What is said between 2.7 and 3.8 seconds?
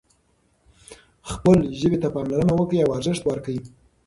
او ارزښت ورکړئ.